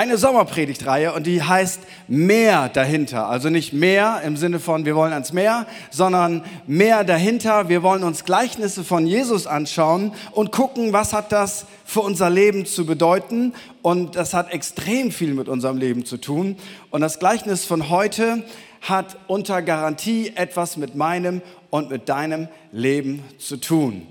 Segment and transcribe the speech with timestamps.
[0.00, 3.26] eine Sommerpredigtreihe und die heißt Mehr dahinter.
[3.26, 7.68] Also nicht mehr im Sinne von wir wollen ans Meer, sondern mehr dahinter.
[7.68, 12.64] Wir wollen uns Gleichnisse von Jesus anschauen und gucken, was hat das für unser Leben
[12.64, 13.54] zu bedeuten.
[13.82, 16.54] Und das hat extrem viel mit unserem Leben zu tun.
[16.90, 18.44] Und das Gleichnis von heute
[18.82, 24.06] hat unter Garantie etwas mit meinem und mit deinem Leben zu tun.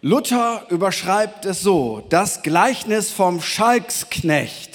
[0.00, 4.71] Luther überschreibt es so, das Gleichnis vom Schalksknecht.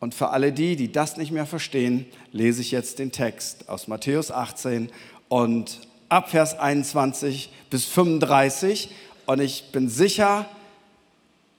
[0.00, 3.86] Und für alle die, die das nicht mehr verstehen, lese ich jetzt den Text aus
[3.86, 4.90] Matthäus 18
[5.28, 8.90] und ab Vers 21 bis 35.
[9.26, 10.46] Und ich bin sicher,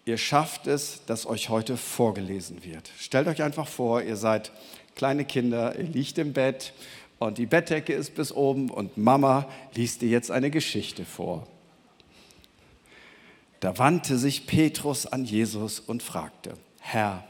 [0.05, 2.89] ihr schafft es, dass euch heute vorgelesen wird.
[2.99, 4.51] Stellt euch einfach vor, ihr seid
[4.95, 6.73] kleine Kinder, ihr liegt im Bett
[7.19, 11.47] und die Bettdecke ist bis oben und Mama liest dir jetzt eine Geschichte vor.
[13.59, 17.23] Da wandte sich Petrus an Jesus und fragte, Herr,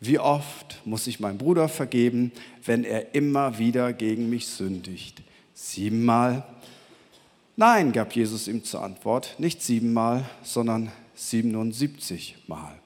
[0.00, 2.32] wie oft muss ich meinem Bruder vergeben,
[2.64, 5.22] wenn er immer wieder gegen mich sündigt?
[5.54, 6.44] Siebenmal?
[7.56, 12.78] Nein, gab Jesus ihm zur Antwort, nicht siebenmal, sondern 77 Mal.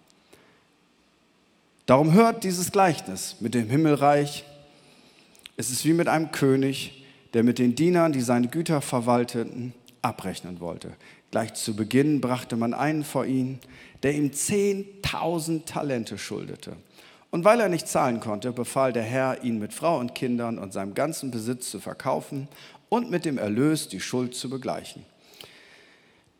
[1.84, 4.44] Darum hört dieses Gleichnis mit dem Himmelreich.
[5.58, 7.04] Es ist wie mit einem König,
[7.34, 10.92] der mit den Dienern, die seine Güter verwalteten, abrechnen wollte.
[11.30, 13.58] Gleich zu Beginn brachte man einen vor ihn,
[14.02, 16.76] der ihm 10.000 Talente schuldete.
[17.32, 20.74] Und weil er nicht zahlen konnte, befahl der Herr, ihn mit Frau und Kindern und
[20.74, 22.46] seinem ganzen Besitz zu verkaufen
[22.90, 25.02] und mit dem Erlös die Schuld zu begleichen.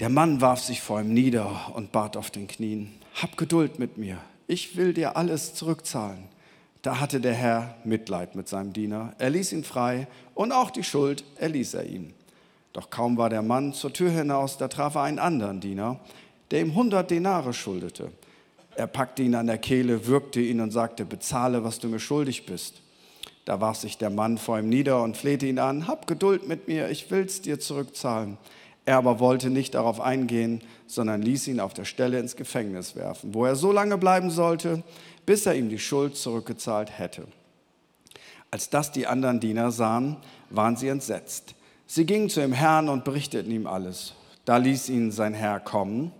[0.01, 3.97] Der Mann warf sich vor ihm nieder und bat auf den Knien, Hab Geduld mit
[3.97, 6.25] mir, ich will dir alles zurückzahlen.
[6.83, 10.85] Da hatte der Herr Mitleid mit seinem Diener, er ließ ihn frei und auch die
[10.85, 12.13] Schuld erließ er ihm.
[12.75, 16.01] Doch kaum war der Mann zur Tür hinaus, da traf er einen anderen Diener,
[16.51, 18.13] der ihm hundert Denare schuldete.
[18.75, 22.47] Er packte ihn an der Kehle, würgte ihn und sagte, bezahle, was du mir schuldig
[22.47, 22.83] bist.
[23.45, 26.69] Da warf sich der Mann vor ihm nieder und flehte ihn an, hab Geduld mit
[26.69, 28.39] mir, ich will's dir zurückzahlen.
[28.85, 33.35] Er aber wollte nicht darauf eingehen, sondern ließ ihn auf der Stelle ins Gefängnis werfen,
[33.35, 34.83] wo er so lange bleiben sollte,
[35.27, 37.27] bis er ihm die Schuld zurückgezahlt hätte.
[38.51, 40.17] Als das die anderen Diener sahen,
[40.51, 41.55] waren sie entsetzt.
[41.87, 44.15] Sie gingen zu dem Herrn und berichteten ihm alles.
[44.45, 46.13] Da ließ ihn sein Herr kommen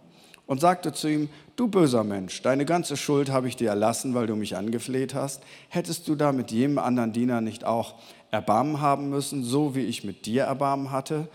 [0.47, 4.27] und sagte zu ihm, du böser Mensch, deine ganze Schuld habe ich dir erlassen, weil
[4.27, 5.43] du mich angefleht hast.
[5.69, 7.95] Hättest du da mit jedem anderen Diener nicht auch
[8.31, 11.29] Erbarmen haben müssen, so wie ich mit dir Erbarmen hatte?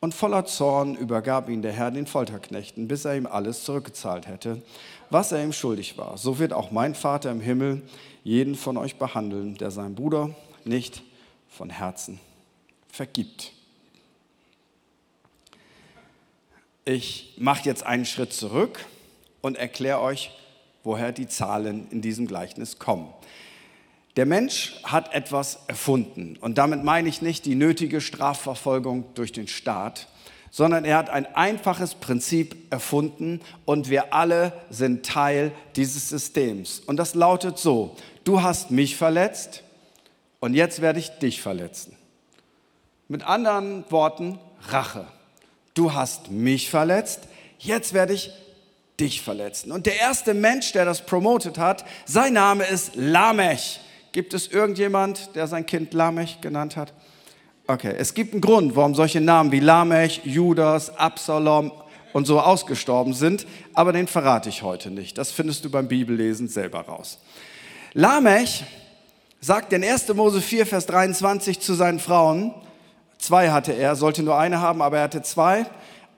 [0.00, 4.62] Und voller Zorn übergab ihn der Herr den Folterknechten, bis er ihm alles zurückgezahlt hätte,
[5.08, 6.18] was er ihm schuldig war.
[6.18, 7.82] So wird auch mein Vater im Himmel
[8.22, 10.30] jeden von euch behandeln, der seinem Bruder
[10.64, 11.02] nicht
[11.48, 12.20] von Herzen
[12.90, 13.52] vergibt.
[16.84, 18.84] Ich mache jetzt einen Schritt zurück
[19.44, 20.30] und erkläre euch,
[20.84, 23.12] woher die Zahlen in diesem Gleichnis kommen.
[24.16, 29.46] Der Mensch hat etwas erfunden und damit meine ich nicht die nötige Strafverfolgung durch den
[29.46, 30.08] Staat,
[30.50, 36.80] sondern er hat ein einfaches Prinzip erfunden und wir alle sind Teil dieses Systems.
[36.80, 39.62] Und das lautet so, du hast mich verletzt
[40.40, 41.94] und jetzt werde ich dich verletzen.
[43.08, 44.38] Mit anderen Worten,
[44.68, 45.06] Rache.
[45.74, 47.28] Du hast mich verletzt,
[47.58, 48.30] jetzt werde ich
[49.00, 49.72] dich verletzen.
[49.72, 53.80] Und der erste Mensch, der das promotet hat, sein Name ist Lamech.
[54.12, 56.92] Gibt es irgendjemand, der sein Kind Lamech genannt hat?
[57.66, 61.72] Okay, es gibt einen Grund, warum solche Namen wie Lamech, Judas, Absalom
[62.12, 65.18] und so ausgestorben sind, aber den verrate ich heute nicht.
[65.18, 67.18] Das findest du beim Bibellesen selber raus.
[67.92, 68.64] Lamech
[69.40, 70.14] sagt in 1.
[70.14, 72.54] Mose 4, Vers 23 zu seinen Frauen,
[73.18, 75.66] zwei hatte er, sollte nur eine haben, aber er hatte zwei,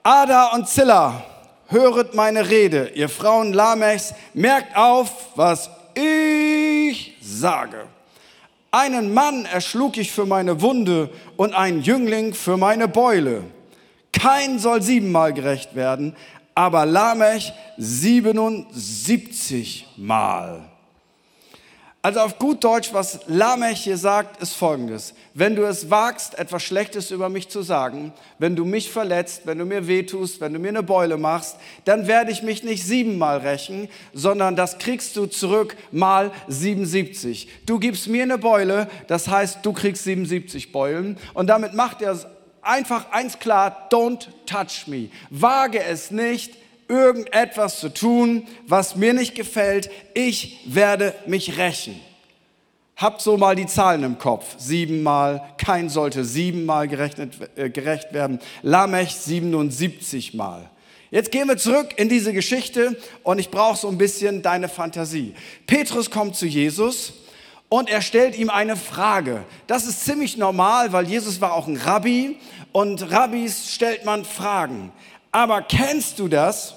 [0.03, 1.23] Ada und Zilla,
[1.67, 7.85] höret meine Rede, ihr Frauen Lamechs, merkt auf, was ich sage.
[8.71, 13.43] Einen Mann erschlug ich für meine Wunde und einen Jüngling für meine Beule.
[14.11, 16.15] Kein soll siebenmal gerecht werden,
[16.55, 20.66] aber Lamech 77 Mal.
[22.07, 25.13] Also auf gut Deutsch, was Lamech hier sagt, ist folgendes.
[25.33, 29.57] Wenn du es wagst, etwas Schlechtes über mich zu sagen, wenn du mich verletzt, wenn
[29.57, 33.39] du mir wehtust, wenn du mir eine Beule machst, dann werde ich mich nicht siebenmal
[33.39, 37.49] rächen, sondern das kriegst du zurück mal 77.
[37.65, 41.17] Du gibst mir eine Beule, das heißt, du kriegst 77 Beulen.
[41.33, 42.17] Und damit macht er
[42.61, 45.09] einfach eins klar, don't touch me.
[45.29, 46.55] Wage es nicht,
[46.87, 49.89] irgendetwas zu tun, was mir nicht gefällt.
[50.13, 51.99] Ich werde mich rächen.
[52.95, 54.55] Habt so mal die Zahlen im Kopf.
[54.57, 58.39] Siebenmal, kein sollte siebenmal gerechnet, äh, gerecht werden.
[58.63, 60.69] Lamech 77 Mal.
[61.11, 65.35] Jetzt gehen wir zurück in diese Geschichte und ich brauche so ein bisschen deine Fantasie.
[65.65, 67.13] Petrus kommt zu Jesus
[67.69, 69.45] und er stellt ihm eine Frage.
[69.67, 72.37] Das ist ziemlich normal, weil Jesus war auch ein Rabbi
[72.71, 74.91] und Rabbis stellt man Fragen.
[75.31, 76.73] Aber kennst du das,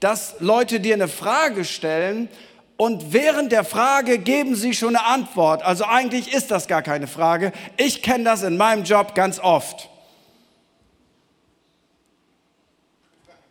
[0.00, 2.28] dass Leute dir eine Frage stellen
[2.76, 5.62] und während der Frage geben sie schon eine Antwort?
[5.62, 7.52] Also eigentlich ist das gar keine Frage.
[7.76, 9.90] Ich kenne das in meinem Job ganz oft.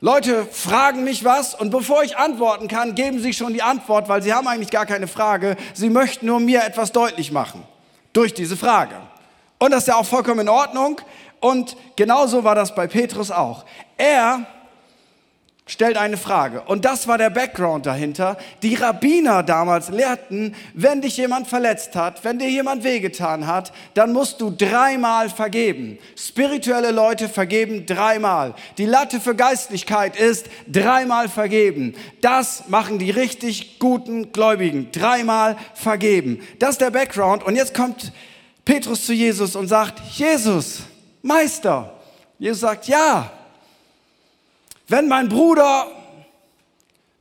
[0.02, 4.24] Leute fragen mich was und bevor ich antworten kann, geben sie schon die Antwort, weil
[4.24, 5.58] sie haben eigentlich gar keine Frage.
[5.74, 7.64] Sie möchten nur mir etwas deutlich machen
[8.14, 8.96] durch diese Frage.
[9.60, 11.02] Und das ist ja auch vollkommen in Ordnung.
[11.42, 13.66] Und genauso war das bei Petrus auch.
[13.98, 14.46] Er
[15.70, 16.62] stellt eine Frage.
[16.62, 18.38] Und das war der Background dahinter.
[18.64, 24.12] Die Rabbiner damals lehrten, wenn dich jemand verletzt hat, wenn dir jemand wehgetan hat, dann
[24.12, 26.00] musst du dreimal vergeben.
[26.18, 28.56] Spirituelle Leute vergeben dreimal.
[28.80, 31.94] Die Latte für Geistlichkeit ist dreimal vergeben.
[32.22, 34.92] Das machen die richtig guten Gläubigen.
[34.92, 36.42] Dreimal vergeben.
[36.58, 37.44] Das ist der Background.
[37.44, 38.12] Und jetzt kommt
[38.66, 40.80] Petrus zu Jesus und sagt, Jesus,
[41.22, 41.94] Meister.
[42.40, 43.32] Jesus sagt, ja,
[44.90, 45.88] wenn mein Bruder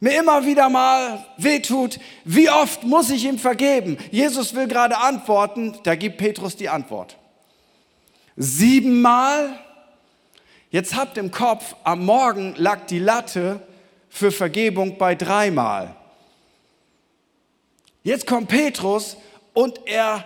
[0.00, 3.98] mir immer wieder mal wehtut, wie oft muss ich ihm vergeben?
[4.10, 7.16] Jesus will gerade antworten, da gibt Petrus die Antwort.
[8.36, 9.58] Siebenmal?
[10.70, 13.60] Jetzt habt im Kopf, am Morgen lag die Latte
[14.08, 15.94] für Vergebung bei dreimal.
[18.02, 19.16] Jetzt kommt Petrus
[19.54, 20.24] und er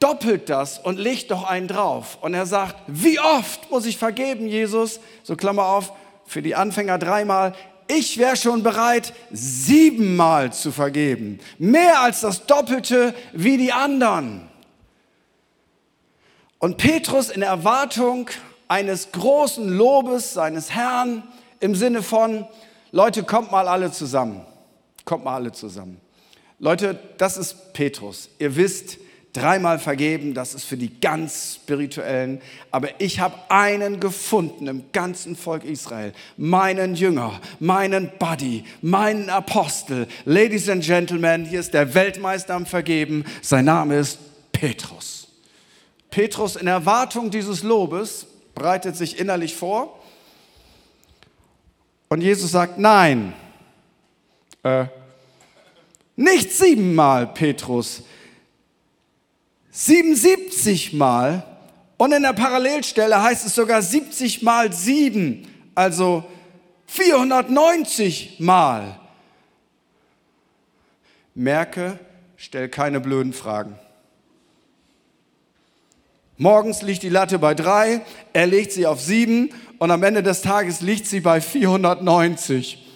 [0.00, 2.18] doppelt das und legt doch einen drauf.
[2.20, 5.00] Und er sagt, wie oft muss ich vergeben, Jesus?
[5.22, 5.92] So Klammer auf,
[6.24, 7.54] für die Anfänger dreimal.
[7.88, 11.40] Ich wäre schon bereit, siebenmal zu vergeben.
[11.58, 14.48] Mehr als das Doppelte wie die anderen.
[16.58, 18.28] Und Petrus in Erwartung
[18.68, 21.22] eines großen Lobes seines Herrn
[21.60, 22.46] im Sinne von,
[22.92, 24.44] Leute, kommt mal alle zusammen.
[25.04, 26.00] Kommt mal alle zusammen.
[26.58, 28.28] Leute, das ist Petrus.
[28.38, 28.98] Ihr wisst,
[29.32, 32.40] dreimal vergeben, das ist für die ganz spirituellen.
[32.70, 40.06] Aber ich habe einen gefunden im ganzen Volk Israel, meinen Jünger, meinen Buddy, meinen Apostel.
[40.24, 43.24] Ladies and Gentlemen, hier ist der Weltmeister am Vergeben.
[43.42, 44.18] Sein Name ist
[44.52, 45.28] Petrus.
[46.10, 49.98] Petrus in Erwartung dieses Lobes bereitet sich innerlich vor.
[52.08, 53.34] Und Jesus sagt, nein,
[54.62, 54.86] äh,
[56.16, 58.02] nicht siebenmal, Petrus,
[59.70, 61.44] 77 Mal
[61.96, 66.24] und in der Parallelstelle heißt es sogar 70 mal 7, also
[66.86, 68.98] 490 Mal.
[71.34, 71.98] Merke,
[72.36, 73.78] stell keine blöden Fragen.
[76.36, 78.00] Morgens liegt die Latte bei 3,
[78.32, 82.87] er legt sie auf 7 und am Ende des Tages liegt sie bei 490.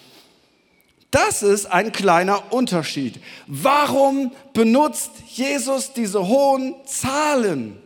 [1.13, 3.21] Das ist ein kleiner Unterschied.
[3.47, 7.79] Warum benutzt Jesus diese hohen Zahlen?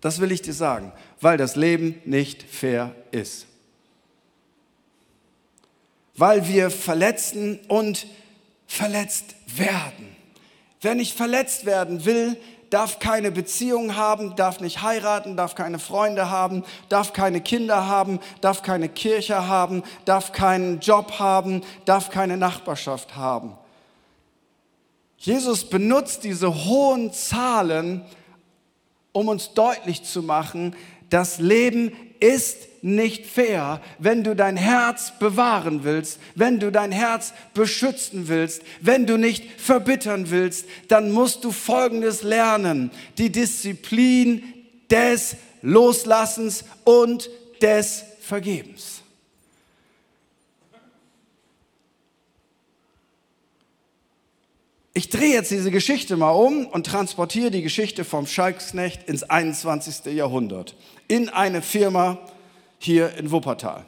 [0.00, 3.46] Das will ich dir sagen, weil das Leben nicht fair ist.
[6.16, 8.08] Weil wir verletzen und
[8.66, 10.16] verletzt werden.
[10.80, 12.36] Wer nicht verletzt werden will,
[12.70, 18.20] darf keine Beziehung haben, darf nicht heiraten, darf keine Freunde haben, darf keine Kinder haben,
[18.40, 23.56] darf keine Kirche haben, darf keinen Job haben, darf keine Nachbarschaft haben.
[25.16, 28.04] Jesus benutzt diese hohen Zahlen,
[29.12, 30.76] um uns deutlich zu machen,
[31.10, 37.32] das Leben ist nicht fair, wenn du dein Herz bewahren willst, wenn du dein Herz
[37.54, 42.90] beschützen willst, wenn du nicht verbittern willst, dann musst du Folgendes lernen.
[43.18, 44.42] Die Disziplin
[44.90, 47.30] des Loslassens und
[47.60, 49.02] des Vergebens.
[54.98, 60.06] Ich drehe jetzt diese Geschichte mal um und transportiere die Geschichte vom Schalksknecht ins 21.
[60.06, 60.74] Jahrhundert
[61.08, 62.18] in eine Firma,
[62.78, 63.84] hier in Wuppertal.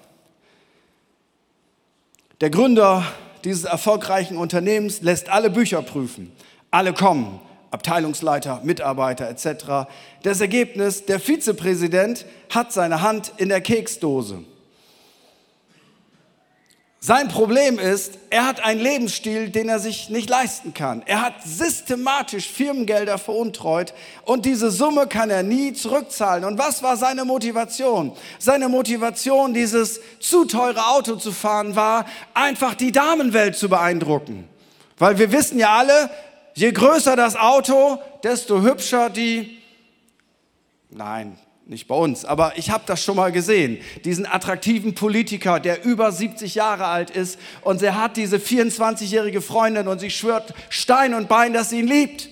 [2.40, 3.04] Der Gründer
[3.44, 6.32] dieses erfolgreichen Unternehmens lässt alle Bücher prüfen.
[6.70, 9.90] Alle kommen, Abteilungsleiter, Mitarbeiter etc.
[10.23, 14.44] Das Ergebnis, der Vizepräsident hat seine Hand in der Keksdose.
[17.02, 21.02] Sein Problem ist, er hat einen Lebensstil, den er sich nicht leisten kann.
[21.07, 23.95] Er hat systematisch Firmengelder veruntreut
[24.26, 26.45] und diese Summe kann er nie zurückzahlen.
[26.45, 28.12] Und was war seine Motivation?
[28.38, 32.04] Seine Motivation, dieses zu teure Auto zu fahren, war
[32.35, 34.47] einfach die Damenwelt zu beeindrucken.
[34.99, 36.11] Weil wir wissen ja alle,
[36.52, 39.59] je größer das Auto, desto hübscher die,
[40.90, 41.38] nein,
[41.70, 43.78] nicht bei uns, aber ich habe das schon mal gesehen.
[44.04, 49.86] Diesen attraktiven Politiker, der über 70 Jahre alt ist und er hat diese 24-jährige Freundin
[49.86, 52.28] und sie schwört Stein und Bein, dass sie ihn liebt.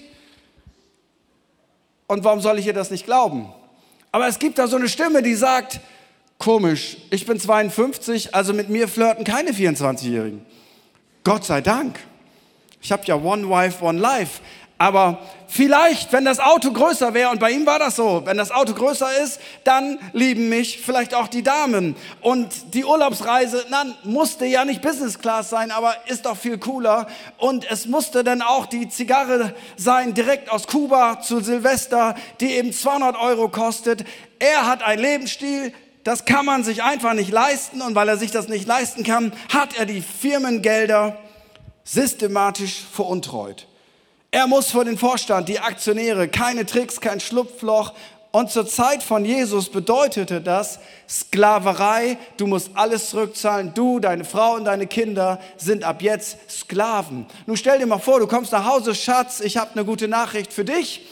[2.09, 3.49] Und warum soll ich ihr das nicht glauben?
[4.11, 5.79] Aber es gibt da so eine Stimme, die sagt,
[6.39, 10.45] komisch, ich bin 52, also mit mir flirten keine 24-Jährigen.
[11.23, 11.97] Gott sei Dank.
[12.81, 14.41] Ich habe ja One Wife, One Life.
[14.81, 15.19] Aber
[15.49, 18.75] vielleicht, wenn das Auto größer wäre, und bei ihm war das so, wenn das Auto
[18.75, 21.97] größer ist, dann lieben mich vielleicht auch die Damen.
[22.21, 27.09] Und die Urlaubsreise, na, musste ja nicht Business Class sein, aber ist doch viel cooler.
[27.39, 32.73] Und es musste dann auch die Zigarre sein, direkt aus Kuba zu Silvester, die eben
[32.73, 34.05] 200 Euro kostet.
[34.39, 35.73] Er hat einen Lebensstil,
[36.05, 37.83] das kann man sich einfach nicht leisten.
[37.83, 41.19] Und weil er sich das nicht leisten kann, hat er die Firmengelder
[41.83, 43.68] systematisch veruntreut.
[44.31, 47.95] Er muss vor den Vorstand, die Aktionäre, keine Tricks, kein Schlupfloch.
[48.31, 52.19] Und zur Zeit von Jesus bedeutete das Sklaverei.
[52.37, 53.73] Du musst alles zurückzahlen.
[53.75, 57.27] Du, deine Frau und deine Kinder sind ab jetzt Sklaven.
[57.47, 60.53] Nun stell dir mal vor, du kommst nach Hause, Schatz, ich habe eine gute Nachricht
[60.53, 61.07] für dich.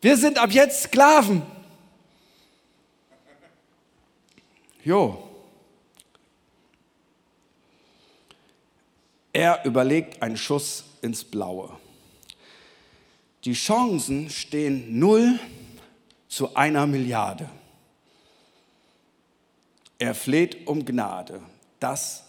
[0.00, 1.42] Wir sind ab jetzt Sklaven.
[4.84, 5.24] Jo.
[9.32, 11.76] Er überlegt einen Schuss ins Blaue.
[13.44, 15.38] Die Chancen stehen null
[16.28, 17.48] zu einer Milliarde.
[19.98, 21.40] Er fleht um Gnade.
[21.80, 22.24] Das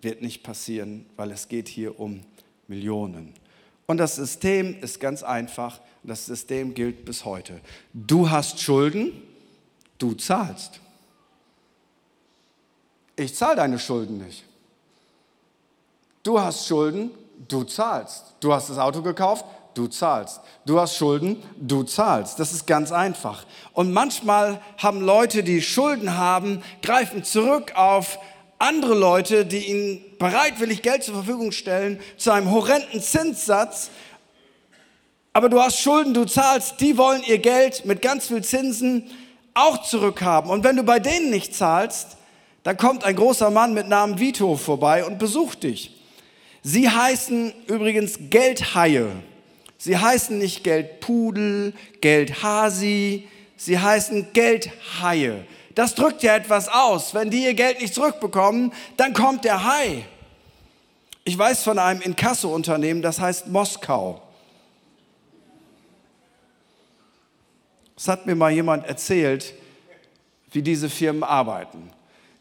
[0.00, 2.22] wird nicht passieren, weil es geht hier um
[2.66, 3.34] Millionen.
[3.86, 5.80] Und das System ist ganz einfach.
[6.02, 7.60] Das System gilt bis heute.
[7.92, 9.12] Du hast Schulden,
[9.98, 10.80] du zahlst.
[13.14, 14.44] Ich zahle deine Schulden nicht.
[16.22, 17.10] Du hast Schulden,
[17.48, 18.34] du zahlst.
[18.40, 20.40] Du hast das Auto gekauft, du zahlst.
[20.66, 22.38] Du hast Schulden, du zahlst.
[22.38, 23.44] Das ist ganz einfach.
[23.72, 28.18] Und manchmal haben Leute, die Schulden haben, greifen zurück auf
[28.58, 33.90] andere Leute, die ihnen bereitwillig Geld zur Verfügung stellen, zu einem horrenden Zinssatz.
[35.32, 39.10] Aber du hast Schulden, du zahlst, die wollen ihr Geld mit ganz viel Zinsen
[39.54, 40.50] auch zurückhaben.
[40.50, 42.16] Und wenn du bei denen nicht zahlst,
[42.62, 45.96] dann kommt ein großer Mann mit Namen Vito vorbei und besucht dich.
[46.62, 49.10] Sie heißen übrigens Geldhaie.
[49.82, 55.44] Sie heißen nicht Geldpudel, Geldhasi, sie heißen Geldhaie.
[55.74, 57.14] Das drückt ja etwas aus.
[57.14, 60.04] Wenn die ihr Geld nicht zurückbekommen, dann kommt der Hai.
[61.24, 64.22] Ich weiß von einem Inkasso-Unternehmen, das heißt Moskau.
[67.96, 69.52] Es hat mir mal jemand erzählt,
[70.52, 71.90] wie diese Firmen arbeiten.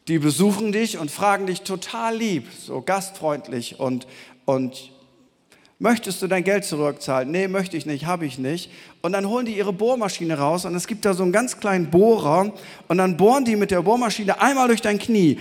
[0.07, 4.05] Die besuchen dich und fragen dich total lieb, so gastfreundlich und,
[4.45, 4.91] und
[5.81, 7.31] Möchtest du dein Geld zurückzahlen?
[7.31, 8.69] Nee, möchte ich nicht, habe ich nicht.
[9.01, 11.89] Und dann holen die ihre Bohrmaschine raus und es gibt da so einen ganz kleinen
[11.89, 12.53] Bohrer
[12.87, 15.39] und dann bohren die mit der Bohrmaschine einmal durch dein Knie.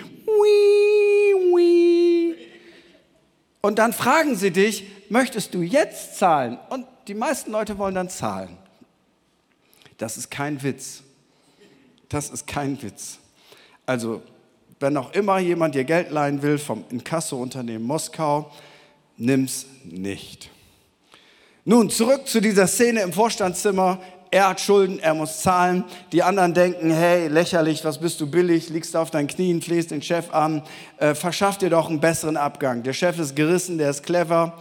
[3.61, 6.59] Und dann fragen sie dich, möchtest du jetzt zahlen?
[6.71, 8.57] Und die meisten Leute wollen dann zahlen.
[9.99, 11.03] Das ist kein Witz.
[12.09, 13.19] Das ist kein Witz.
[13.85, 14.23] Also,
[14.79, 18.51] wenn auch immer jemand dir Geld leihen will vom Inkasso-Unternehmen Moskau,
[19.21, 20.51] nimm's nicht.
[21.65, 24.01] Nun, zurück zu dieser Szene im Vorstandszimmer.
[24.33, 25.85] Er hat Schulden, er muss zahlen.
[26.13, 30.03] Die anderen denken, hey, lächerlich, was bist du billig, liegst auf deinen Knien, flehst den
[30.03, 30.63] Chef an,
[30.99, 32.83] äh, verschaff dir doch einen besseren Abgang.
[32.83, 34.57] Der Chef ist gerissen, der ist clever,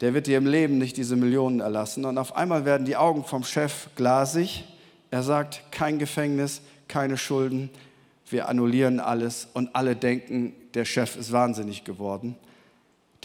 [0.00, 2.04] der wird dir im Leben nicht diese Millionen erlassen.
[2.04, 4.64] Und auf einmal werden die Augen vom Chef glasig.
[5.10, 7.70] Er sagt, kein Gefängnis, keine Schulden,
[8.28, 12.36] wir annullieren alles und alle denken, der Chef ist wahnsinnig geworden.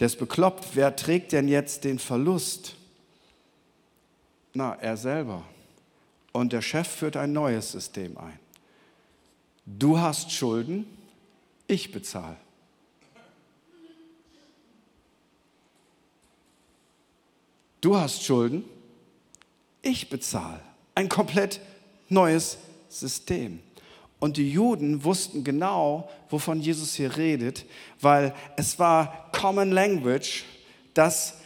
[0.02, 0.70] Der ist bekloppt.
[0.74, 2.74] Wer trägt denn jetzt den Verlust?
[4.52, 5.44] Na, er selber.
[6.32, 8.36] Und der Chef führt ein neues System ein.
[9.64, 10.86] Du hast Schulden,
[11.68, 12.36] ich bezahle.
[17.80, 18.64] Du hast Schulden,
[19.82, 20.58] ich bezahle.
[20.96, 21.60] Ein komplett
[22.08, 23.60] neues System.
[24.22, 27.64] Und die Juden wussten genau, wovon Jesus hier redet,
[28.00, 30.44] weil es war Common Language,
[30.94, 31.38] dass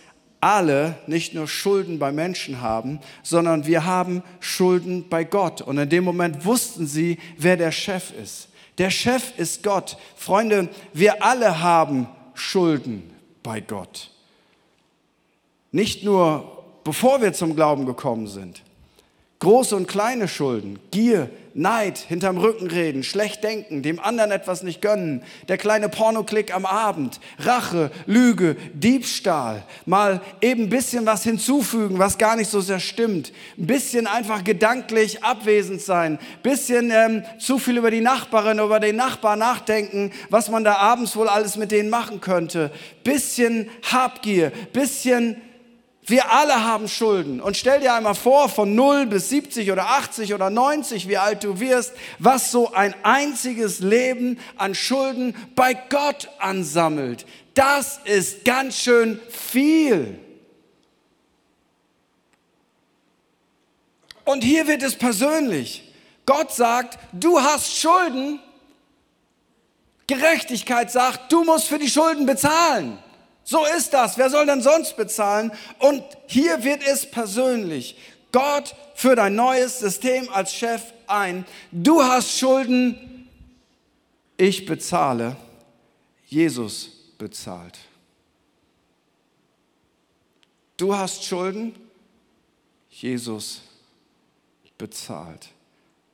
[0.42, 5.62] alle nicht nur Schulden bei Menschen haben, sondern wir haben Schulden bei Gott.
[5.62, 8.49] Und in dem Moment wussten sie, wer der Chef ist.
[8.76, 9.97] Der Chef ist Gott.
[10.14, 13.11] Freunde, wir alle haben Schulden
[13.42, 14.11] bei Gott.
[15.73, 18.61] Nicht nur bevor wir zum Glauben gekommen sind.
[19.38, 24.83] Große und kleine Schulden, Gier, Neid, hinterm Rücken reden, schlecht denken, dem anderen etwas nicht
[24.83, 31.99] gönnen, der kleine Pornoklick am Abend, Rache, Lüge, Diebstahl, mal eben ein bisschen was hinzufügen,
[31.99, 37.59] was gar nicht so sehr stimmt, ein bisschen einfach gedanklich abwesend sein, bisschen ähm, zu
[37.59, 41.73] viel über die Nachbarin, über den Nachbar nachdenken, was man da abends wohl alles mit
[41.73, 42.71] denen machen könnte,
[43.02, 45.37] bisschen Habgier, bisschen
[46.06, 47.40] wir alle haben Schulden.
[47.40, 51.42] Und stell dir einmal vor, von 0 bis 70 oder 80 oder 90, wie alt
[51.42, 57.26] du wirst, was so ein einziges Leben an Schulden bei Gott ansammelt.
[57.54, 60.20] Das ist ganz schön viel.
[64.25, 65.92] Und hier wird es persönlich.
[66.25, 68.40] Gott sagt, du hast Schulden.
[70.06, 72.98] Gerechtigkeit sagt, du musst für die Schulden bezahlen.
[73.49, 74.19] So ist das.
[74.19, 75.53] Wer soll denn sonst bezahlen?
[75.79, 77.97] Und hier wird es persönlich.
[78.33, 81.47] Gott führt ein neues System als Chef ein.
[81.71, 83.29] Du hast Schulden,
[84.37, 85.37] ich bezahle.
[86.26, 87.79] Jesus bezahlt.
[90.76, 91.73] Du hast Schulden,
[92.91, 93.61] Jesus
[94.76, 95.50] bezahlt.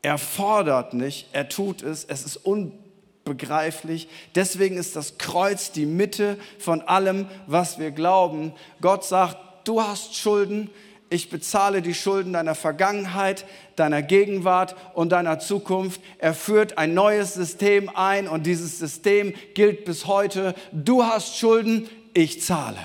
[0.03, 2.79] Er fordert nicht, er tut es, es ist un
[3.25, 4.09] begreiflich.
[4.35, 8.53] Deswegen ist das Kreuz die Mitte von allem, was wir glauben.
[8.81, 10.71] Gott sagt, du hast Schulden,
[11.13, 13.45] ich bezahle die Schulden deiner Vergangenheit,
[13.77, 16.01] deiner Gegenwart und deiner Zukunft.
[16.17, 20.55] Er führt ein neues System ein und dieses System gilt bis heute.
[20.73, 22.79] Du hast Schulden, ich zahle.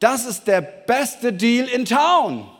[0.00, 2.50] Das ist der beste Deal in Town.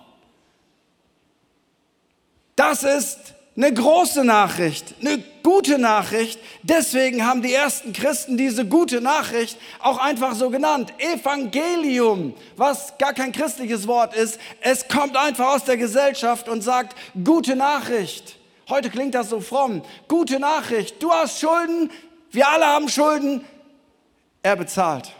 [2.54, 6.40] Das ist eine große Nachricht, eine gute Nachricht.
[6.62, 10.94] Deswegen haben die ersten Christen diese gute Nachricht auch einfach so genannt.
[10.98, 14.40] Evangelium, was gar kein christliches Wort ist.
[14.62, 18.38] Es kommt einfach aus der Gesellschaft und sagt, gute Nachricht.
[18.70, 19.82] Heute klingt das so fromm.
[20.08, 21.02] Gute Nachricht.
[21.02, 21.90] Du hast Schulden.
[22.30, 23.44] Wir alle haben Schulden.
[24.42, 25.12] Er bezahlt.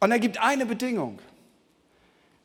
[0.00, 1.20] Und er gibt eine Bedingung.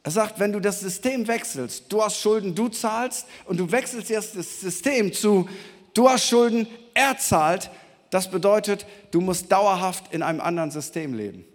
[0.03, 4.09] Er sagt, wenn du das System wechselst, du hast Schulden, du zahlst und du wechselst
[4.09, 5.47] jetzt das System zu,
[5.93, 7.69] du hast Schulden, er zahlt,
[8.09, 11.45] das bedeutet, du musst dauerhaft in einem anderen System leben.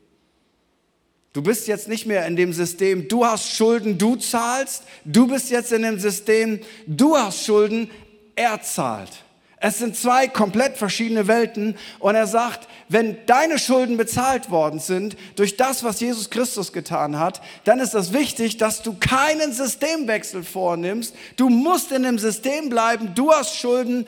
[1.33, 5.51] Du bist jetzt nicht mehr in dem System, du hast Schulden, du zahlst, du bist
[5.51, 7.91] jetzt in dem System, du hast Schulden,
[8.37, 9.26] er zahlt.
[9.59, 15.17] Es sind zwei komplett verschiedene Welten und er sagt, wenn deine Schulden bezahlt worden sind
[15.35, 20.45] durch das, was Jesus Christus getan hat, dann ist es wichtig, dass du keinen Systemwechsel
[20.45, 21.15] vornimmst.
[21.37, 23.15] Du musst in dem System bleiben.
[23.15, 24.07] Du hast Schulden,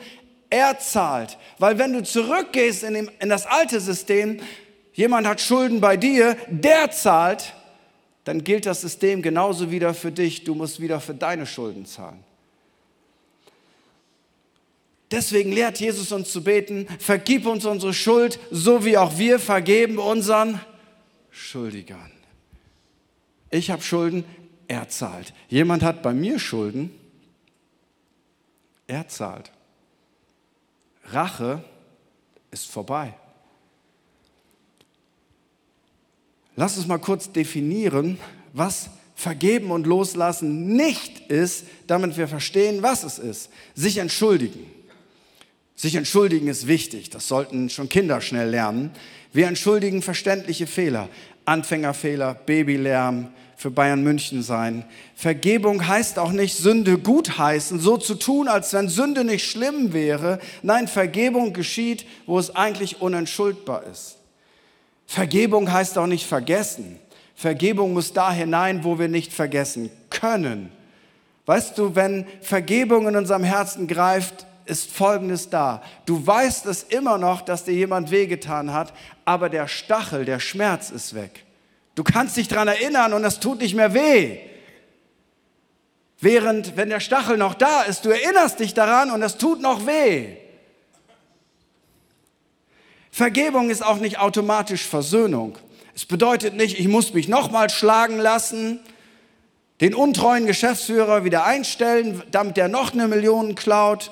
[0.51, 1.37] er zahlt.
[1.57, 4.39] Weil wenn du zurückgehst in, dem, in das alte System,
[4.93, 7.53] jemand hat Schulden bei dir, der zahlt,
[8.23, 10.43] dann gilt das System genauso wieder für dich.
[10.43, 12.23] Du musst wieder für deine Schulden zahlen.
[15.11, 19.97] Deswegen lehrt Jesus uns zu beten, vergib uns unsere Schuld, so wie auch wir vergeben
[19.97, 20.59] unseren
[21.31, 22.11] Schuldigern.
[23.49, 24.23] Ich habe Schulden,
[24.67, 25.33] er zahlt.
[25.47, 26.91] Jemand hat bei mir Schulden,
[28.85, 29.51] er zahlt.
[31.05, 31.63] Rache
[32.51, 33.15] ist vorbei.
[36.55, 38.19] Lass uns mal kurz definieren,
[38.53, 43.49] was Vergeben und Loslassen nicht ist, damit wir verstehen, was es ist.
[43.75, 44.78] Sich entschuldigen.
[45.79, 48.91] Sich entschuldigen ist wichtig, das sollten schon Kinder schnell lernen.
[49.31, 51.07] Wir entschuldigen verständliche Fehler,
[51.45, 54.83] Anfängerfehler, Babylärm, für Bayern München sein.
[55.15, 60.39] Vergebung heißt auch nicht Sünde gutheißen, so zu tun, als wenn Sünde nicht schlimm wäre.
[60.63, 64.17] Nein, Vergebung geschieht, wo es eigentlich unentschuldbar ist.
[65.05, 66.99] Vergebung heißt auch nicht vergessen.
[67.35, 70.73] Vergebung muss da hinein, wo wir nicht vergessen können.
[71.45, 75.81] Weißt du, wenn Vergebung in unserem Herzen greift, ist Folgendes da.
[76.05, 78.93] Du weißt es immer noch, dass dir jemand wehgetan hat,
[79.25, 81.45] aber der Stachel, der Schmerz ist weg.
[81.95, 84.37] Du kannst dich daran erinnern und es tut nicht mehr weh.
[86.21, 89.85] Während, wenn der Stachel noch da ist, du erinnerst dich daran und es tut noch
[89.85, 90.37] weh.
[93.11, 95.57] Vergebung ist auch nicht automatisch Versöhnung.
[95.95, 98.79] Es bedeutet nicht, ich muss mich nochmal schlagen lassen,
[99.81, 104.11] den untreuen Geschäftsführer wieder einstellen, damit der noch eine Million klaut.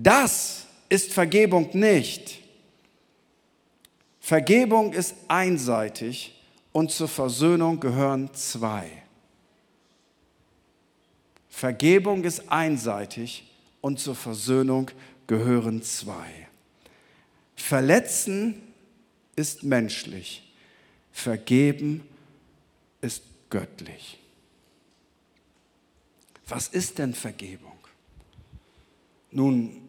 [0.00, 2.38] Das ist Vergebung nicht.
[4.20, 9.02] Vergebung ist einseitig und zur Versöhnung gehören zwei.
[11.48, 14.88] Vergebung ist einseitig und zur Versöhnung
[15.26, 16.46] gehören zwei.
[17.56, 18.62] Verletzen
[19.34, 20.54] ist menschlich.
[21.10, 22.06] Vergeben
[23.00, 24.20] ist göttlich.
[26.46, 27.72] Was ist denn Vergebung?
[29.32, 29.87] Nun,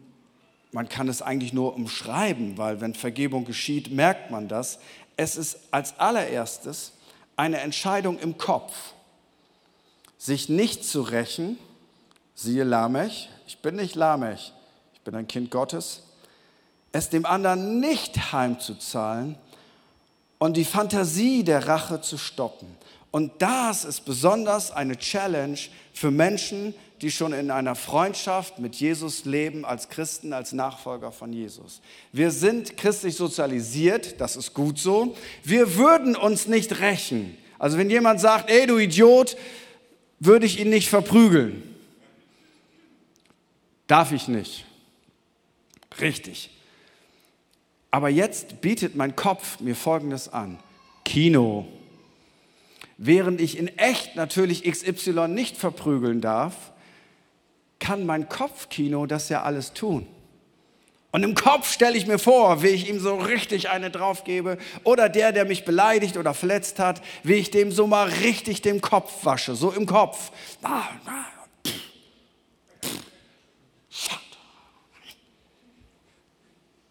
[0.72, 4.78] man kann es eigentlich nur umschreiben, weil wenn Vergebung geschieht, merkt man das.
[5.16, 6.92] Es ist als allererstes
[7.36, 8.72] eine Entscheidung im Kopf,
[10.18, 11.58] sich nicht zu rächen,
[12.34, 14.52] siehe Lamech, ich bin nicht Lamech,
[14.94, 16.04] ich bin ein Kind Gottes,
[16.92, 19.36] es dem anderen nicht heimzuzahlen
[20.38, 22.68] und die Fantasie der Rache zu stoppen.
[23.10, 25.58] Und das ist besonders eine Challenge
[25.92, 31.32] für Menschen, die schon in einer Freundschaft mit Jesus leben, als Christen, als Nachfolger von
[31.32, 31.80] Jesus.
[32.12, 35.16] Wir sind christlich sozialisiert, das ist gut so.
[35.42, 37.36] Wir würden uns nicht rächen.
[37.58, 39.36] Also wenn jemand sagt, ey du Idiot,
[40.18, 41.62] würde ich ihn nicht verprügeln.
[43.86, 44.66] Darf ich nicht.
[46.00, 46.50] Richtig.
[47.90, 50.58] Aber jetzt bietet mein Kopf mir Folgendes an.
[51.04, 51.66] Kino.
[52.98, 56.72] Während ich in echt natürlich XY nicht verprügeln darf,
[57.80, 60.06] kann mein Kopfkino das ja alles tun.
[61.12, 64.58] Und im Kopf stelle ich mir vor, wie ich ihm so richtig eine draufgebe.
[64.84, 68.80] Oder der, der mich beleidigt oder verletzt hat, wie ich dem so mal richtig den
[68.80, 69.56] Kopf wasche.
[69.56, 70.30] So im Kopf.
[70.62, 71.24] Ah, ah,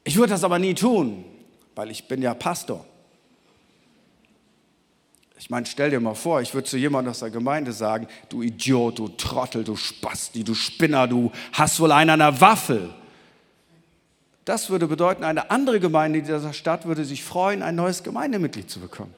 [0.10, 1.24] Ich würde das aber nie tun,
[1.76, 2.84] weil ich bin ja Pastor.
[5.40, 8.42] Ich meine, stell dir mal vor, ich würde zu jemandem aus der Gemeinde sagen, du
[8.42, 12.94] Idiot, du Trottel, du Spasti, du Spinner, du hast wohl einen an der Waffel.
[14.44, 18.70] Das würde bedeuten, eine andere Gemeinde in dieser Stadt würde sich freuen, ein neues Gemeindemitglied
[18.70, 19.14] zu bekommen.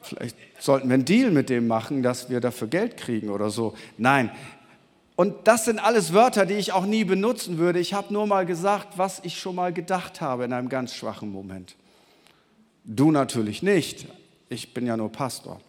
[0.00, 3.74] Vielleicht sollten wir einen Deal mit dem machen, dass wir dafür Geld kriegen oder so.
[3.98, 4.30] Nein,
[5.16, 7.78] und das sind alles Wörter, die ich auch nie benutzen würde.
[7.78, 11.32] Ich habe nur mal gesagt, was ich schon mal gedacht habe in einem ganz schwachen
[11.32, 11.76] Moment.
[12.84, 14.06] Du natürlich nicht.
[14.48, 15.60] Ich bin ja nur Pastor.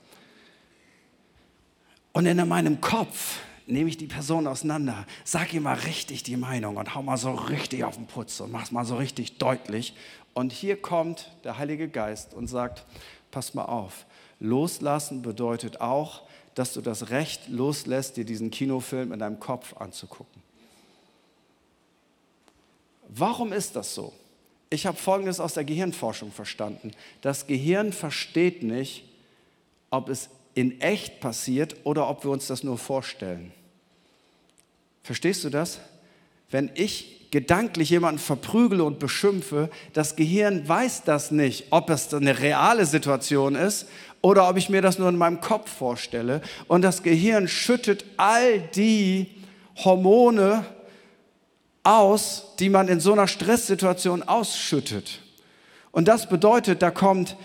[2.11, 6.77] Und in meinem Kopf nehme ich die Person auseinander, sag ihr mal richtig die Meinung
[6.77, 9.95] und hau mal so richtig auf den Putz und mach's mal so richtig deutlich.
[10.33, 12.85] Und hier kommt der Heilige Geist und sagt,
[13.31, 14.05] pass mal auf,
[14.39, 16.23] loslassen bedeutet auch,
[16.53, 20.41] dass du das Recht loslässt, dir diesen Kinofilm in deinem Kopf anzugucken.
[23.07, 24.13] Warum ist das so?
[24.69, 26.91] Ich habe Folgendes aus der Gehirnforschung verstanden.
[27.21, 29.03] Das Gehirn versteht nicht,
[29.89, 33.51] ob es in echt passiert oder ob wir uns das nur vorstellen.
[35.03, 35.79] Verstehst du das?
[36.49, 42.39] Wenn ich gedanklich jemanden verprügele und beschimpfe, das Gehirn weiß das nicht, ob es eine
[42.39, 43.87] reale Situation ist
[44.21, 46.41] oder ob ich mir das nur in meinem Kopf vorstelle.
[46.67, 49.27] Und das Gehirn schüttet all die
[49.83, 50.65] Hormone
[51.85, 55.19] aus, die man in so einer Stresssituation ausschüttet.
[55.91, 57.37] Und das bedeutet, da kommt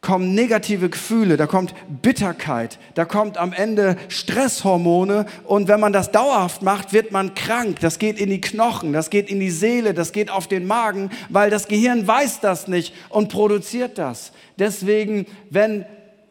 [0.00, 6.10] kommen negative Gefühle, da kommt Bitterkeit, da kommt am Ende Stresshormone und wenn man das
[6.10, 7.80] dauerhaft macht, wird man krank.
[7.80, 11.10] Das geht in die Knochen, das geht in die Seele, das geht auf den Magen,
[11.28, 14.32] weil das Gehirn weiß das nicht und produziert das.
[14.58, 15.84] Deswegen, wenn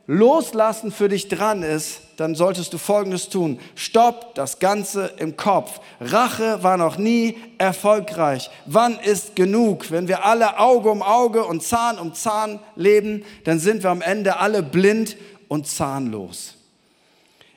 [0.08, 3.60] Loslassen für dich dran ist, dann solltest du Folgendes tun.
[3.76, 5.80] Stopp das Ganze im Kopf.
[6.02, 8.50] Rache war noch nie erfolgreich.
[8.66, 9.90] Wann ist genug?
[9.90, 14.02] Wenn wir alle Auge um Auge und Zahn um Zahn leben, dann sind wir am
[14.02, 15.16] Ende alle blind
[15.48, 16.56] und zahnlos.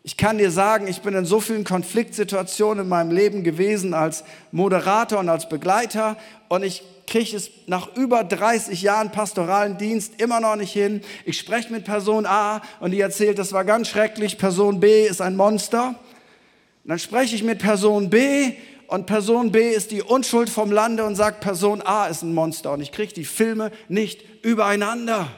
[0.05, 4.23] Ich kann dir sagen, ich bin in so vielen Konfliktsituationen in meinem Leben gewesen als
[4.53, 6.17] Moderator und als Begleiter
[6.49, 11.03] und ich kriege es nach über 30 Jahren pastoralen Dienst immer noch nicht hin.
[11.27, 15.21] Ich spreche mit Person A und die erzählt, das war ganz schrecklich, Person B ist
[15.21, 15.89] ein Monster.
[15.89, 18.55] Und dann spreche ich mit Person B
[18.87, 22.73] und Person B ist die Unschuld vom Lande und sagt, Person A ist ein Monster.
[22.73, 25.29] Und ich kriege die Filme nicht übereinander.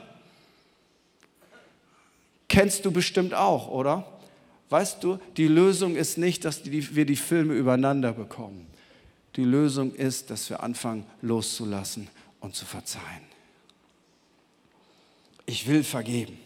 [2.48, 4.06] Kennst du bestimmt auch, oder?
[4.70, 8.68] Weißt du, die Lösung ist nicht, dass wir die Filme übereinander bekommen.
[9.36, 12.08] Die Lösung ist, dass wir anfangen loszulassen
[12.40, 13.02] und zu verzeihen.
[15.46, 16.38] Ich will vergeben.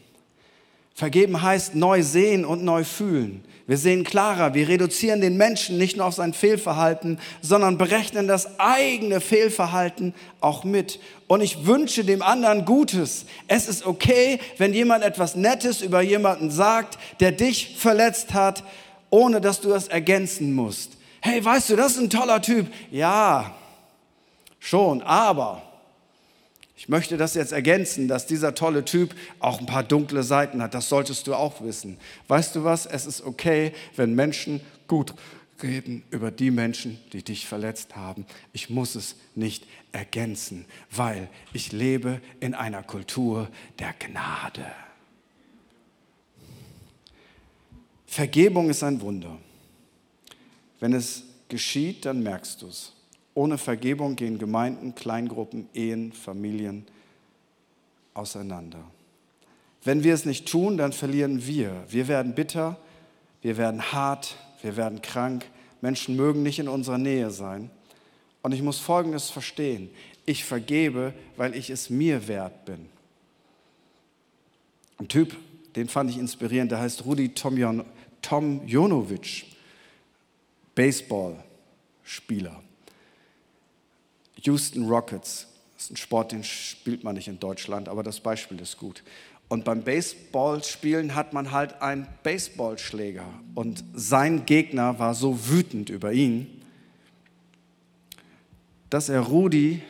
[0.95, 3.45] Vergeben heißt neu sehen und neu fühlen.
[3.69, 8.59] Wir sehen klarer, wir reduzieren den Menschen nicht nur auf sein Fehlverhalten, sondern berechnen das
[8.59, 10.99] eigene Fehlverhalten auch mit.
[11.29, 13.27] Und ich wünsche dem anderen Gutes.
[13.47, 18.65] Es ist okay, wenn jemand etwas Nettes über jemanden sagt, der dich verletzt hat,
[19.11, 20.98] ohne dass du das ergänzen musst.
[21.31, 22.73] Hey, weißt du, das ist ein toller Typ.
[22.91, 23.55] Ja,
[24.61, 25.63] schon, aber
[26.75, 30.73] ich möchte das jetzt ergänzen, dass dieser tolle Typ auch ein paar dunkle Seiten hat.
[30.73, 31.99] Das solltest du auch wissen.
[32.29, 32.87] Weißt du was?
[32.87, 35.13] Es ist okay, wenn Menschen gut
[35.63, 38.25] reden über die Menschen, die dich verletzt haben.
[38.55, 44.65] Ich muss es nicht ergänzen, weil ich lebe in einer Kultur der Gnade.
[48.07, 49.37] Vergebung ist ein Wunder.
[50.81, 52.93] Wenn es geschieht, dann merkst du es.
[53.35, 56.87] Ohne Vergebung gehen Gemeinden, Kleingruppen, Ehen, Familien
[58.15, 58.85] auseinander.
[59.85, 61.85] Wenn wir es nicht tun, dann verlieren wir.
[61.89, 62.79] Wir werden bitter,
[63.43, 65.47] wir werden hart, wir werden krank.
[65.81, 67.71] Menschen mögen nicht in unserer Nähe sein.
[68.43, 69.91] Und ich muss Folgendes verstehen.
[70.27, 72.87] Ich vergebe, weil ich es mir wert bin.
[74.99, 75.37] Ein Typ,
[75.77, 77.85] den fand ich inspirierend, der heißt Rudi Tomjon,
[78.21, 79.45] Tom Jonovic,
[80.79, 82.63] Baseballspieler.
[84.43, 88.61] Houston Rockets, das ist ein Sport, den spielt man nicht in Deutschland, aber das Beispiel
[88.61, 89.03] ist gut.
[89.49, 93.25] Und beim Baseballspielen hat man halt einen Baseballschläger.
[93.57, 96.63] Und sein Gegner war so wütend über ihn,
[98.89, 99.83] dass er Rudi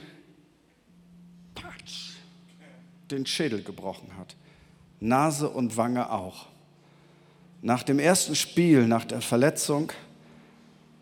[3.11, 4.37] den Schädel gebrochen hat.
[5.01, 6.47] Nase und Wange auch.
[7.61, 9.93] Nach dem ersten Spiel, nach der Verletzung,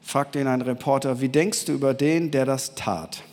[0.07, 3.25] fragte ihn ein Reporter, wie denkst du über den, der das tat?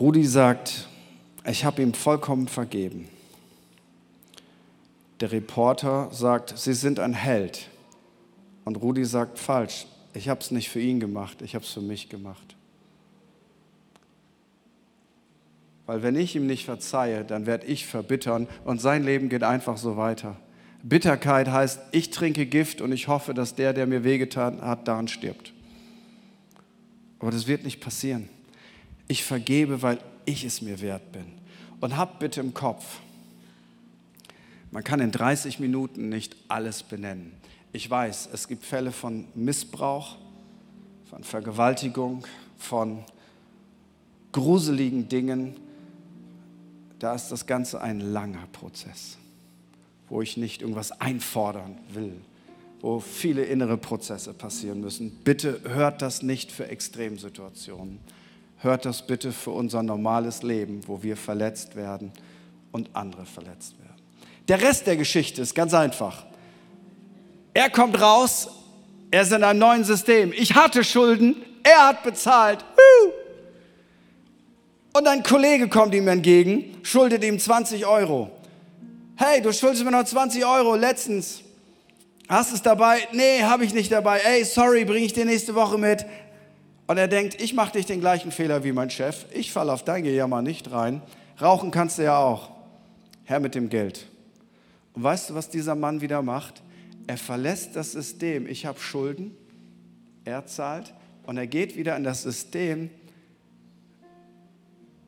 [0.00, 0.88] Rudi sagt,
[1.44, 3.08] ich habe ihm vollkommen vergeben.
[5.20, 7.68] Der Reporter sagt, Sie sind ein Held.
[8.64, 11.82] Und Rudi sagt, falsch, ich habe es nicht für ihn gemacht, ich habe es für
[11.82, 12.56] mich gemacht.
[15.84, 19.76] Weil wenn ich ihm nicht verzeihe, dann werde ich verbittern und sein Leben geht einfach
[19.76, 20.36] so weiter.
[20.82, 25.08] Bitterkeit heißt, ich trinke Gift und ich hoffe, dass der, der mir wehgetan hat, daran
[25.08, 25.52] stirbt.
[27.18, 28.28] Aber das wird nicht passieren.
[29.08, 31.24] Ich vergebe, weil ich es mir wert bin.
[31.80, 33.00] Und habt bitte im Kopf,
[34.70, 37.32] man kann in 30 Minuten nicht alles benennen.
[37.72, 40.16] Ich weiß, es gibt Fälle von Missbrauch,
[41.08, 42.26] von Vergewaltigung,
[42.58, 43.04] von
[44.32, 45.56] gruseligen Dingen.
[46.98, 49.16] Da ist das Ganze ein langer Prozess,
[50.08, 52.14] wo ich nicht irgendwas einfordern will,
[52.80, 55.10] wo viele innere Prozesse passieren müssen.
[55.24, 58.00] Bitte hört das nicht für Extremsituationen
[58.58, 62.12] hört das bitte für unser normales Leben, wo wir verletzt werden
[62.72, 63.94] und andere verletzt werden.
[64.48, 66.26] Der Rest der Geschichte ist ganz einfach.
[67.54, 68.48] Er kommt raus,
[69.10, 70.32] er ist in einem neuen System.
[70.36, 72.64] Ich hatte Schulden, er hat bezahlt.
[74.92, 78.30] Und ein Kollege kommt ihm entgegen, schuldet ihm 20 Euro.
[79.20, 81.42] Hey, du schuldest mir noch 20 Euro letztens.
[82.28, 83.00] Hast es dabei?
[83.12, 84.20] Nee, habe ich nicht dabei.
[84.20, 86.06] Ey, sorry, bringe ich dir nächste Woche mit.
[86.86, 89.82] Und er denkt, ich mache nicht den gleichen Fehler wie mein Chef, ich falle auf
[89.82, 91.02] dein Gejammer nicht rein.
[91.40, 92.50] Rauchen kannst du ja auch.
[93.24, 94.06] Herr mit dem Geld.
[94.92, 96.62] Und weißt du, was dieser Mann wieder macht?
[97.08, 98.46] Er verlässt das System.
[98.46, 99.36] Ich habe Schulden,
[100.24, 102.88] er zahlt und er geht wieder in das System.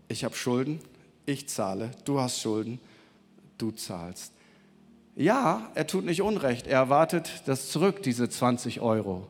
[0.09, 0.81] Ich habe Schulden,
[1.27, 2.81] ich zahle, du hast Schulden,
[3.61, 4.33] du zahlst.
[5.17, 9.27] Ja, er tut nicht Unrecht, er erwartet das zurück, diese 20 Euro.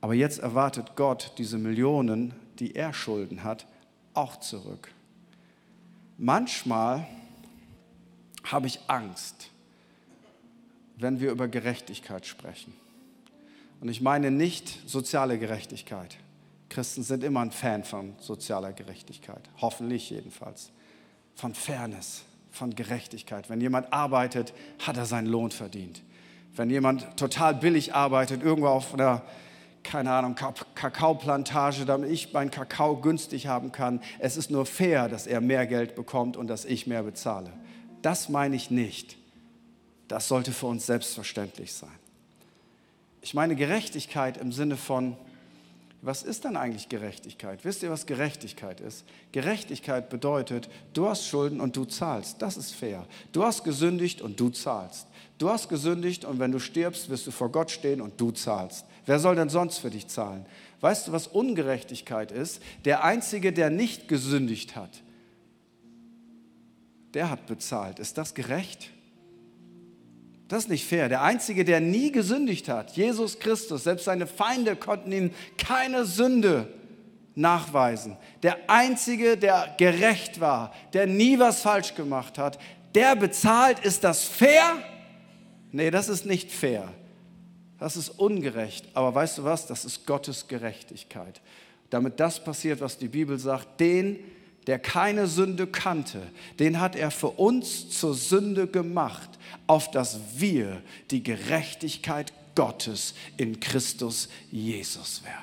[0.00, 3.66] Aber jetzt erwartet Gott diese Millionen, die er Schulden hat,
[4.14, 4.92] auch zurück.
[6.18, 7.06] Manchmal
[8.44, 9.50] habe ich Angst,
[10.96, 12.72] wenn wir über Gerechtigkeit sprechen.
[13.80, 16.16] Und ich meine nicht soziale Gerechtigkeit.
[16.68, 20.70] Christen sind immer ein Fan von sozialer Gerechtigkeit, hoffentlich jedenfalls.
[21.34, 23.50] Von Fairness, von Gerechtigkeit.
[23.50, 24.54] Wenn jemand arbeitet,
[24.86, 26.02] hat er seinen Lohn verdient.
[26.54, 29.22] Wenn jemand total billig arbeitet, irgendwo auf einer
[29.86, 34.00] keine Ahnung, Kakaoplantage, damit ich meinen Kakao günstig haben kann.
[34.18, 37.52] Es ist nur fair, dass er mehr Geld bekommt und dass ich mehr bezahle.
[38.02, 39.16] Das meine ich nicht.
[40.08, 41.98] Das sollte für uns selbstverständlich sein.
[43.20, 45.16] Ich meine Gerechtigkeit im Sinne von,
[46.02, 47.64] was ist denn eigentlich Gerechtigkeit?
[47.64, 49.04] Wisst ihr, was Gerechtigkeit ist?
[49.32, 52.40] Gerechtigkeit bedeutet, du hast Schulden und du zahlst.
[52.40, 53.06] Das ist fair.
[53.32, 55.06] Du hast gesündigt und du zahlst.
[55.38, 58.84] Du hast gesündigt und wenn du stirbst, wirst du vor Gott stehen und du zahlst.
[59.04, 60.46] Wer soll denn sonst für dich zahlen?
[60.80, 62.62] Weißt du, was Ungerechtigkeit ist?
[62.84, 65.02] Der Einzige, der nicht gesündigt hat,
[67.14, 67.98] der hat bezahlt.
[67.98, 68.90] Ist das gerecht?
[70.48, 71.08] Das ist nicht fair.
[71.08, 76.68] Der Einzige, der nie gesündigt hat, Jesus Christus, selbst seine Feinde konnten ihm keine Sünde
[77.34, 78.16] nachweisen.
[78.42, 82.58] Der Einzige, der gerecht war, der nie was falsch gemacht hat,
[82.94, 83.80] der bezahlt.
[83.80, 84.76] Ist das fair?
[85.72, 86.92] Nee, das ist nicht fair.
[87.78, 88.88] Das ist ungerecht.
[88.94, 89.66] Aber weißt du was?
[89.66, 91.40] Das ist Gottes Gerechtigkeit.
[91.90, 94.18] Damit das passiert, was die Bibel sagt, den,
[94.66, 96.22] der keine Sünde kannte,
[96.58, 99.30] den hat er für uns zur Sünde gemacht,
[99.66, 105.42] auf dass wir die Gerechtigkeit Gottes in Christus Jesus werden.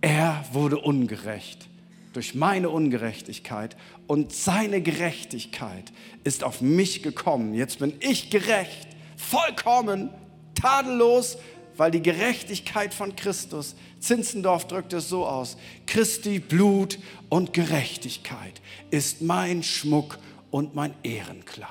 [0.00, 1.68] Er wurde ungerecht
[2.12, 5.92] durch meine Ungerechtigkeit und seine Gerechtigkeit
[6.24, 7.52] ist auf mich gekommen.
[7.54, 10.10] Jetzt bin ich gerecht, vollkommen,
[10.54, 11.36] tadellos,
[11.76, 18.60] weil die Gerechtigkeit von Christus, Zinzendorf drückt es so aus, Christi Blut und Gerechtigkeit
[18.90, 20.18] ist mein Schmuck
[20.50, 21.68] und mein Ehrenkleid.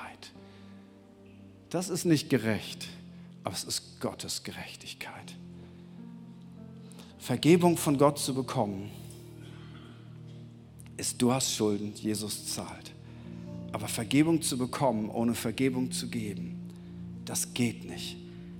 [1.70, 2.88] Das ist nicht gerecht,
[3.42, 5.34] aber es ist Gottes Gerechtigkeit.
[7.18, 8.90] Vergebung von Gott zu bekommen,
[10.96, 12.92] ist, du hast Schulden, Jesus zahlt.
[13.72, 16.70] Aber Vergebung zu bekommen, ohne Vergebung zu geben,
[17.24, 18.16] das geht nicht.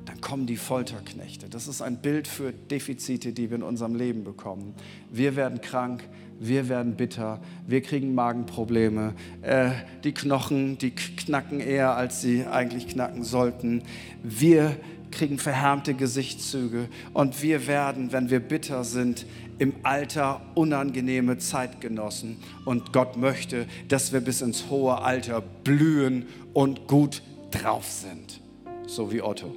[0.07, 1.49] Dann kommen die Folterknechte.
[1.49, 4.75] Das ist ein Bild für Defizite, die wir in unserem Leben bekommen.
[5.11, 9.71] Wir werden krank, wir werden bitter, wir kriegen Magenprobleme, äh,
[10.05, 13.83] die Knochen, die knacken eher, als sie eigentlich knacken sollten.
[14.23, 14.77] Wir
[15.11, 19.27] kriegen verhärmte Gesichtszüge und wir werden, wenn wir bitter sind,
[19.59, 22.37] im Alter unangenehme Zeitgenossen.
[22.65, 28.41] Und Gott möchte, dass wir bis ins hohe Alter blühen und gut drauf sind,
[28.87, 29.55] so wie Otto.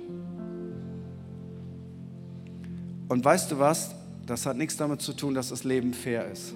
[3.10, 3.96] Und weißt du was?
[4.26, 6.54] Das hat nichts damit zu tun, dass das Leben fair ist.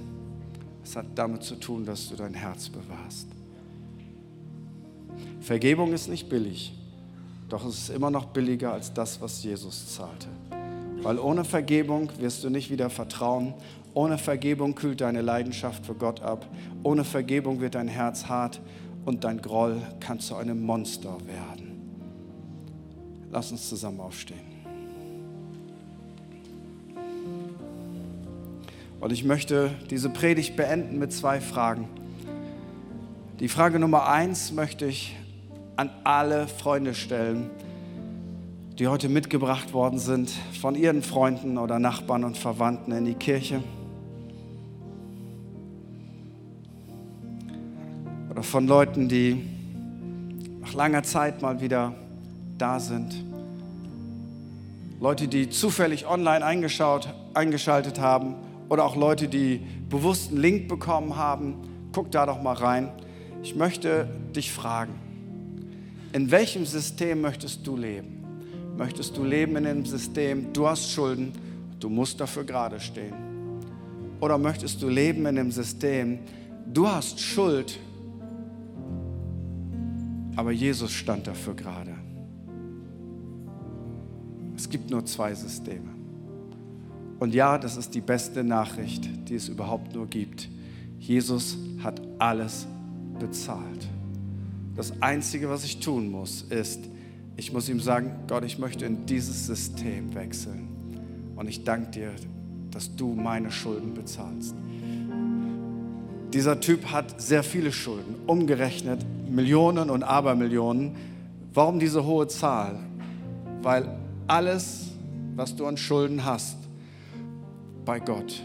[0.83, 3.27] Es hat damit zu tun, dass du dein Herz bewahrst.
[5.41, 6.73] Vergebung ist nicht billig,
[7.49, 10.27] doch es ist immer noch billiger als das, was Jesus zahlte.
[11.01, 13.53] Weil ohne Vergebung wirst du nicht wieder vertrauen.
[13.93, 16.47] Ohne Vergebung kühlt deine Leidenschaft für Gott ab.
[16.83, 18.61] Ohne Vergebung wird dein Herz hart
[19.05, 21.81] und dein Groll kann zu einem Monster werden.
[23.31, 24.52] Lass uns zusammen aufstehen.
[29.03, 31.89] Und ich möchte diese Predigt beenden mit zwei Fragen.
[33.41, 35.13] Die Frage Nummer eins möchte ich
[35.75, 37.49] an alle Freunde stellen,
[38.79, 43.61] die heute mitgebracht worden sind von ihren Freunden oder Nachbarn und Verwandten in die Kirche.
[48.31, 49.45] Oder von Leuten, die
[50.61, 51.93] nach langer Zeit mal wieder
[52.57, 53.21] da sind.
[55.01, 58.35] Leute, die zufällig online eingeschaltet haben
[58.73, 62.89] oder auch Leute, die bewusst einen Link bekommen haben, guck da doch mal rein.
[63.43, 64.93] Ich möchte dich fragen,
[66.11, 68.23] in welchem System möchtest du leben?
[68.75, 71.33] Möchtest du leben in einem System, du hast Schulden,
[71.79, 73.13] du musst dafür gerade stehen?
[74.19, 76.17] Oder möchtest du leben in einem System,
[76.65, 77.77] du hast Schuld,
[80.35, 81.93] aber Jesus stand dafür gerade?
[84.57, 85.92] Es gibt nur zwei Systeme.
[87.23, 90.49] Und ja, das ist die beste Nachricht, die es überhaupt nur gibt.
[90.99, 92.67] Jesus hat alles
[93.17, 93.87] bezahlt.
[94.75, 96.81] Das Einzige, was ich tun muss, ist,
[97.37, 100.67] ich muss ihm sagen, Gott, ich möchte in dieses System wechseln.
[101.37, 102.11] Und ich danke dir,
[102.71, 104.53] dass du meine Schulden bezahlst.
[106.33, 110.97] Dieser Typ hat sehr viele Schulden, umgerechnet Millionen und Abermillionen.
[111.53, 112.79] Warum diese hohe Zahl?
[113.61, 114.87] Weil alles,
[115.37, 116.57] was du an Schulden hast,
[117.85, 118.41] bei Gott.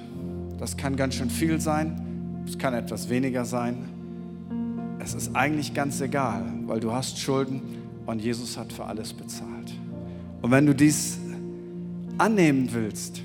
[0.59, 3.89] Das kann ganz schön viel sein, es kann etwas weniger sein.
[4.99, 7.63] Es ist eigentlich ganz egal, weil du hast Schulden
[8.07, 9.73] und Jesus hat für alles bezahlt.
[10.43, 11.19] Und wenn du dies
[12.19, 13.23] annehmen willst,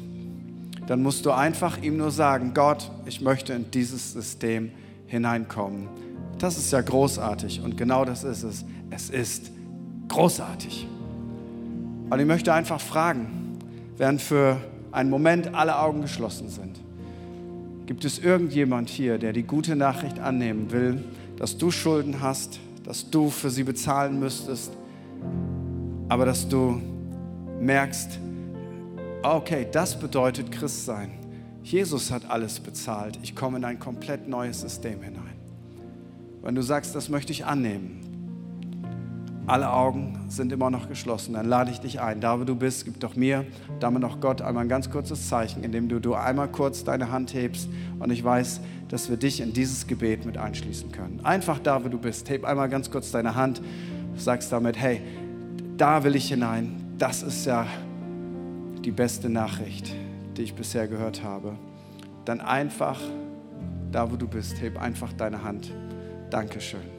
[0.87, 4.71] dann musst du einfach ihm nur sagen, Gott, ich möchte in dieses System
[5.07, 5.87] hineinkommen.
[6.37, 8.65] Das ist ja großartig und genau das ist es.
[8.89, 9.51] Es ist
[10.09, 10.87] großartig.
[12.09, 13.57] Und ich möchte einfach fragen,
[13.97, 14.57] während für
[14.93, 16.79] einen Moment alle Augen geschlossen sind.
[17.87, 21.03] Gibt es irgendjemand hier, der die gute Nachricht annehmen will,
[21.37, 24.71] dass du Schulden hast, dass du für sie bezahlen müsstest,
[26.07, 26.79] aber dass du
[27.59, 28.19] merkst,
[29.23, 31.11] okay, das bedeutet Christsein.
[31.63, 33.17] Jesus hat alles bezahlt.
[33.23, 35.33] Ich komme in ein komplett neues System hinein.
[36.41, 38.01] Wenn du sagst, das möchte ich annehmen,
[39.45, 41.33] alle Augen sind immer noch geschlossen.
[41.33, 42.21] Dann lade ich dich ein.
[42.21, 43.45] Da, wo du bist, gib doch mir,
[43.79, 47.33] damit auch Gott einmal ein ganz kurzes Zeichen, indem du, du einmal kurz deine Hand
[47.33, 51.19] hebst und ich weiß, dass wir dich in dieses Gebet mit einschließen können.
[51.23, 52.29] Einfach da, wo du bist.
[52.29, 53.61] Heb einmal ganz kurz deine Hand.
[54.15, 55.01] Sagst damit, hey,
[55.77, 56.95] da will ich hinein.
[56.97, 57.65] Das ist ja
[58.85, 59.93] die beste Nachricht,
[60.37, 61.57] die ich bisher gehört habe.
[62.25, 62.99] Dann einfach
[63.91, 65.73] da, wo du bist, heb einfach deine Hand.
[66.29, 66.92] Dankeschön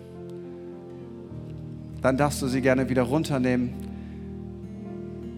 [2.05, 3.73] dann darfst du sie gerne wieder runternehmen.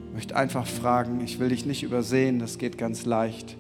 [0.09, 3.57] Ich möchte einfach fragen, ich will dich nicht übersehen, das geht ganz leicht.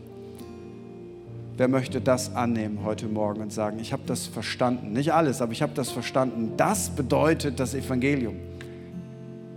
[1.57, 4.93] Wer möchte das annehmen heute Morgen und sagen, ich habe das verstanden?
[4.93, 6.55] Nicht alles, aber ich habe das verstanden.
[6.57, 8.35] Das bedeutet das Evangelium.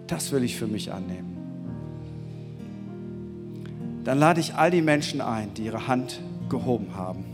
[0.05, 1.36] Das will ich für mich annehmen.
[4.03, 7.26] dann lade ich all die Menschen ein, die ihre Hand gehoben haben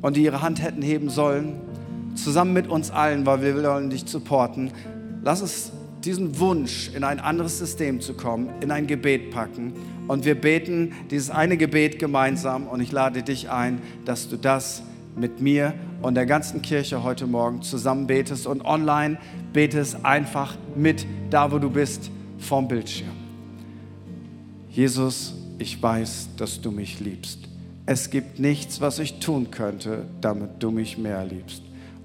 [0.00, 1.71] und die ihre Hand hätten heben sollen,
[2.14, 4.70] zusammen mit uns allen, weil wir wollen dich supporten.
[5.22, 5.72] Lass uns
[6.04, 9.72] diesen Wunsch, in ein anderes System zu kommen, in ein Gebet packen.
[10.08, 12.66] Und wir beten dieses eine Gebet gemeinsam.
[12.66, 14.82] Und ich lade dich ein, dass du das
[15.16, 19.18] mit mir und der ganzen Kirche heute Morgen zusammen betest und online
[19.52, 23.10] betest einfach mit, da wo du bist, vom Bildschirm.
[24.70, 27.40] Jesus, ich weiß, dass du mich liebst.
[27.84, 31.62] Es gibt nichts, was ich tun könnte, damit du mich mehr liebst.